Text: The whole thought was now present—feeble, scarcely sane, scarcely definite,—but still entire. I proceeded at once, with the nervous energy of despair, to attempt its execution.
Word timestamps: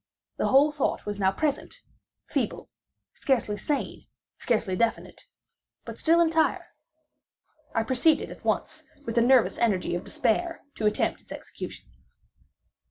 The 0.37 0.47
whole 0.47 0.71
thought 0.71 1.05
was 1.05 1.19
now 1.19 1.31
present—feeble, 1.31 2.71
scarcely 3.13 3.55
sane, 3.55 4.07
scarcely 4.39 4.75
definite,—but 4.75 5.99
still 5.99 6.19
entire. 6.21 6.69
I 7.75 7.83
proceeded 7.83 8.31
at 8.31 8.43
once, 8.43 8.83
with 9.05 9.13
the 9.13 9.21
nervous 9.21 9.59
energy 9.59 9.93
of 9.93 10.03
despair, 10.05 10.63
to 10.77 10.87
attempt 10.87 11.21
its 11.21 11.31
execution. 11.31 11.85